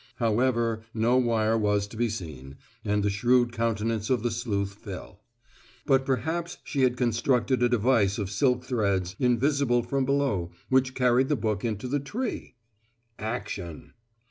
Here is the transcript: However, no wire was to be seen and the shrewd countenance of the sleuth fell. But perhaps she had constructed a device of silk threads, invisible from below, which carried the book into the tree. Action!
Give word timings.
However, 0.15 0.81
no 0.95 1.15
wire 1.17 1.55
was 1.55 1.85
to 1.85 1.95
be 1.95 2.09
seen 2.09 2.57
and 2.83 3.03
the 3.03 3.09
shrewd 3.11 3.51
countenance 3.51 4.09
of 4.09 4.23
the 4.23 4.31
sleuth 4.31 4.73
fell. 4.73 5.19
But 5.85 6.07
perhaps 6.07 6.57
she 6.63 6.81
had 6.81 6.97
constructed 6.97 7.61
a 7.61 7.69
device 7.69 8.17
of 8.17 8.31
silk 8.31 8.65
threads, 8.65 9.15
invisible 9.19 9.83
from 9.83 10.05
below, 10.05 10.53
which 10.69 10.95
carried 10.95 11.29
the 11.29 11.35
book 11.35 11.63
into 11.63 11.87
the 11.87 11.99
tree. 11.99 12.55
Action! 13.19 13.93